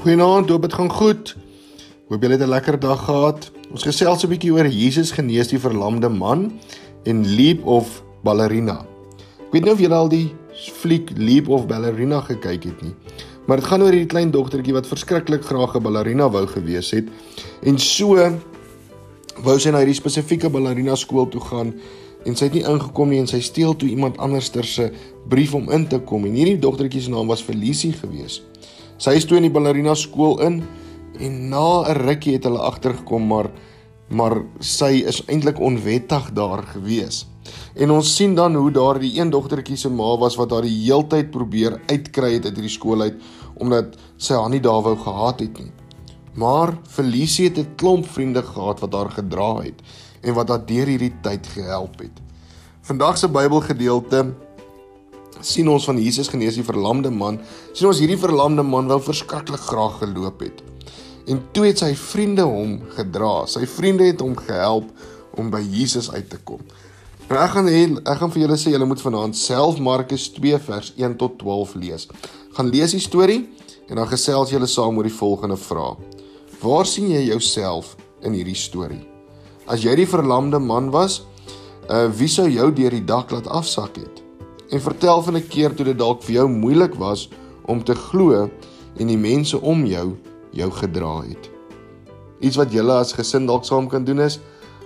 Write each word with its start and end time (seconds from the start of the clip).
Goeienaand, 0.00 0.48
hoop 0.48 0.62
dit 0.64 0.72
gaan 0.72 0.88
goed. 0.88 1.30
Hoop 2.08 2.22
julle 2.22 2.32
het 2.32 2.42
'n 2.42 2.48
lekker 2.48 2.78
dag 2.80 3.04
gehad. 3.04 3.50
Ons 3.70 3.82
gesels 3.82 4.24
'n 4.24 4.28
bietjie 4.28 4.52
oor 4.52 4.66
Jesus 4.66 5.10
genees 5.10 5.48
die 5.48 5.58
verlamde 5.58 6.08
man 6.08 6.52
en 7.04 7.26
Leap 7.26 7.66
of 7.66 8.02
Ballerina. 8.22 8.86
Ek 9.38 9.52
weet 9.52 9.64
nie 9.64 9.72
of 9.72 9.78
julle 9.78 9.94
al 9.94 10.08
die 10.08 10.32
fliek 10.80 11.10
Leap 11.16 11.48
of 11.48 11.66
Ballerina 11.66 12.20
gekyk 12.20 12.64
het 12.64 12.82
nie. 12.82 12.94
Maar 13.46 13.56
dit 13.56 13.66
gaan 13.66 13.82
oor 13.82 13.90
hierdie 13.90 14.06
klein 14.06 14.30
dogtertjie 14.30 14.72
wat 14.72 14.86
verskriklik 14.86 15.44
graag 15.44 15.76
'n 15.76 15.82
ballerina 15.82 16.30
wou 16.30 16.46
gewees 16.46 16.90
het 16.90 17.08
en 17.62 17.78
so 17.78 18.14
wou 19.42 19.58
sy 19.58 19.70
na 19.70 19.78
hierdie 19.78 20.00
spesifieke 20.00 20.48
ballerina 20.48 20.94
skool 20.94 21.28
toe 21.28 21.40
gaan 21.40 21.74
en 22.24 22.36
sy 22.36 22.44
het 22.44 22.54
nie 22.54 22.64
ingekom 22.64 23.08
nie 23.08 23.18
en 23.18 23.26
sy 23.26 23.40
steel 23.40 23.76
toe 23.76 23.88
iemand 23.88 24.16
anderster 24.18 24.64
se 24.64 24.92
brief 25.28 25.54
om 25.54 25.70
in 25.70 25.86
te 25.86 25.98
kom 25.98 26.24
en 26.24 26.32
hierdie 26.32 26.58
dogtertjie 26.58 27.00
se 27.00 27.10
naam 27.10 27.26
was 27.26 27.42
Felicie 27.42 27.92
geweest. 27.92 28.42
Sy 29.00 29.14
is 29.16 29.24
toe 29.24 29.38
in 29.38 29.46
die 29.46 29.52
ballerina 29.52 29.94
skool 29.96 30.34
in 30.44 30.58
en 31.24 31.36
na 31.48 31.88
'n 31.88 31.96
rukkie 32.04 32.34
het 32.36 32.44
hulle 32.44 32.60
agtergekom 32.60 33.26
maar 33.26 33.48
maar 34.10 34.42
sy 34.58 35.06
is 35.06 35.22
eintlik 35.26 35.60
onwettig 35.60 36.32
daar 36.34 36.62
gewees. 36.74 37.26
En 37.74 37.90
ons 37.90 38.16
sien 38.16 38.34
dan 38.34 38.54
hoe 38.54 38.70
daar 38.70 38.98
die 38.98 39.20
een 39.20 39.30
dogtertjie 39.30 39.76
se 39.76 39.88
ma 39.88 40.16
was 40.18 40.36
wat 40.36 40.50
haar 40.50 40.62
die 40.62 40.82
heeltyd 40.84 41.30
probeer 41.30 41.80
uitkry 41.86 42.34
het 42.34 42.44
uit 42.44 42.56
hierdie 42.56 42.76
skool 42.76 43.00
uit 43.00 43.16
omdat 43.54 43.96
sy 44.16 44.34
haar 44.34 44.50
nie 44.50 44.60
daar 44.60 44.82
wou 44.82 44.96
gehad 44.96 45.40
het 45.40 45.58
nie. 45.58 45.72
Maar 46.34 46.76
Felicie 46.88 47.48
het 47.48 47.58
'n 47.58 47.74
klomp 47.76 48.06
vriende 48.06 48.42
gehad 48.42 48.80
wat 48.80 48.92
haar 48.92 49.10
gedra 49.10 49.62
het 49.62 49.80
en 50.20 50.34
wat 50.34 50.48
haar 50.48 50.66
deur 50.66 50.86
hierdie 50.86 51.14
tyd 51.22 51.46
gehelp 51.46 51.98
het. 51.98 52.20
Vandag 52.82 53.18
se 53.18 53.28
Bybelgedeelte 53.28 54.34
sien 55.46 55.68
ons 55.68 55.86
van 55.88 55.98
Jesus 56.00 56.28
genees 56.28 56.58
die 56.58 56.66
verlamde 56.66 57.10
man. 57.10 57.40
sien 57.72 57.88
ons 57.88 58.00
hierdie 58.00 58.18
verlamde 58.20 58.62
man 58.62 58.88
wou 58.88 59.00
verskriklik 59.00 59.60
graag 59.60 59.98
geloop 60.02 60.40
het. 60.40 60.62
En 61.28 61.42
toe 61.52 61.66
het 61.66 61.78
sy 61.78 61.94
vriende 61.94 62.42
hom 62.42 62.80
gedra. 62.96 63.46
Sy 63.46 63.66
vriende 63.66 64.04
het 64.08 64.20
hom 64.20 64.36
gehelp 64.36 64.88
om 65.38 65.50
by 65.50 65.60
Jesus 65.62 66.10
uit 66.10 66.28
te 66.30 66.38
kom. 66.44 66.60
Nou 67.30 67.38
ek 67.38 67.52
gaan 67.54 67.68
hê 67.70 67.82
ek 67.86 68.18
gaan 68.18 68.32
vir 68.34 68.42
julle 68.42 68.56
sê 68.58 68.72
julle 68.72 68.88
moet 68.90 69.02
vanaand 69.02 69.36
self 69.38 69.78
Markus 69.78 70.24
2 70.34 70.58
vers 70.64 70.88
1 70.96 71.14
tot 71.20 71.36
12 71.38 71.76
lees. 71.78 72.08
Gaan 72.56 72.72
lees 72.74 72.96
die 72.96 73.02
storie 73.04 73.44
en 73.86 74.00
dan 74.00 74.08
gesels 74.10 74.50
julle 74.50 74.66
saam 74.66 74.98
oor 74.98 75.06
die 75.06 75.14
volgende 75.14 75.58
vraag. 75.58 76.00
Waar 76.60 76.88
sien 76.90 77.06
jy 77.12 77.22
jouself 77.28 77.94
in 78.26 78.34
hierdie 78.34 78.58
storie? 78.58 79.04
As 79.70 79.84
jy 79.86 79.94
die 80.00 80.08
verlamde 80.10 80.58
man 80.58 80.90
was, 80.90 81.20
uh, 81.86 82.08
wie 82.10 82.28
sou 82.28 82.48
jou 82.50 82.66
deur 82.74 82.98
die 82.98 83.06
dak 83.06 83.30
laat 83.30 83.46
afsak 83.46 84.02
het? 84.02 84.19
En 84.70 84.80
vertel 84.80 85.22
van 85.22 85.36
'n 85.36 85.48
keer 85.48 85.74
toe 85.74 85.84
dit 85.84 85.98
dalk 85.98 86.22
vir 86.22 86.34
jou 86.34 86.48
moeilik 86.48 86.94
was 86.94 87.28
om 87.66 87.84
te 87.84 87.94
glo 87.94 88.50
en 88.96 89.06
die 89.06 89.18
mense 89.18 89.60
om 89.60 89.86
jou 89.86 90.16
jou 90.52 90.70
gedra 90.70 91.22
het. 91.22 91.50
Iets 92.40 92.56
wat 92.56 92.72
julle 92.72 92.92
as 92.92 93.12
gesin 93.12 93.46
dalk 93.46 93.64
saam 93.64 93.88
kan 93.88 94.04
doen 94.04 94.20
is 94.20 94.40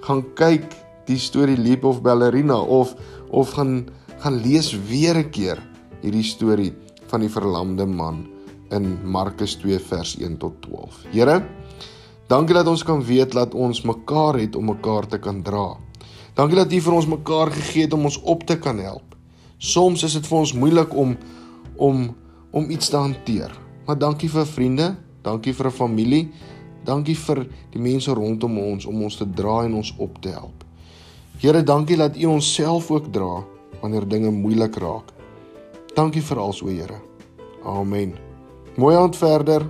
gaan 0.00 0.24
kyk 0.34 0.64
die 1.06 1.18
storie 1.18 1.56
Leap 1.56 1.84
of 1.84 2.02
Ballerina 2.02 2.58
of 2.60 2.94
of 3.30 3.50
gaan 3.50 3.88
gaan 4.18 4.40
lees 4.42 4.72
weer 4.88 5.16
'n 5.18 5.30
keer 5.30 5.58
hierdie 6.02 6.24
storie 6.24 6.72
van 7.06 7.20
die 7.20 7.30
verlamde 7.30 7.86
man 7.86 8.26
in 8.70 8.98
Markus 9.04 9.54
2 9.54 9.78
vers 9.78 10.16
1 10.18 10.36
tot 10.36 10.62
12. 10.62 11.04
Here, 11.12 11.42
dankie 12.26 12.54
dat 12.54 12.66
ons 12.66 12.82
kan 12.82 13.04
weet 13.04 13.32
dat 13.32 13.54
ons 13.54 13.82
mekaar 13.82 14.38
het 14.38 14.56
om 14.56 14.64
mekaar 14.64 15.06
te 15.06 15.18
kan 15.18 15.42
dra. 15.42 15.76
Dankie 16.34 16.56
dat 16.56 16.72
U 16.72 16.80
vir 16.80 16.92
ons 16.92 17.06
mekaar 17.06 17.50
gegee 17.50 17.82
het 17.82 17.92
om 17.92 18.04
ons 18.04 18.20
op 18.22 18.46
te 18.46 18.58
kan 18.58 18.78
help. 18.78 19.15
Soms 19.58 20.02
is 20.02 20.12
dit 20.18 20.26
vir 20.26 20.38
ons 20.38 20.52
moeilik 20.52 20.94
om 20.94 21.16
om 21.76 22.14
om 22.50 22.70
iets 22.70 22.88
te 22.88 22.96
hanteer. 22.96 23.52
Maar 23.86 23.98
dankie 23.98 24.28
vir 24.32 24.46
vriende, 24.46 24.96
dankie 25.22 25.52
vir 25.52 25.66
'n 25.66 25.70
familie, 25.70 26.28
dankie 26.84 27.16
vir 27.16 27.46
die 27.70 27.80
mense 27.80 28.10
rondom 28.10 28.58
ons 28.58 28.86
om 28.86 29.02
ons 29.02 29.16
te 29.16 29.26
dra 29.30 29.64
en 29.64 29.74
ons 29.74 29.94
op 29.98 30.22
te 30.22 30.28
help. 30.28 30.64
Here, 31.38 31.62
dankie 31.62 31.96
dat 31.96 32.16
U 32.16 32.24
ons 32.24 32.54
self 32.54 32.90
ook 32.90 33.12
dra 33.12 33.44
wanneer 33.80 34.08
dinge 34.08 34.30
moeilik 34.30 34.76
raak. 34.76 35.12
Dankie 35.94 36.22
vir 36.22 36.38
alles 36.38 36.62
o, 36.62 36.68
Here. 36.68 37.00
Amen. 37.64 38.14
Mooi 38.76 38.96
aand 38.96 39.16
verder. 39.16 39.66